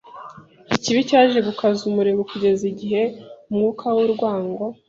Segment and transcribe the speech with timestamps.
[0.75, 3.01] Ikibi cyaje gukaza umurego kugeza igihe
[3.49, 4.63] umwuka w’urwango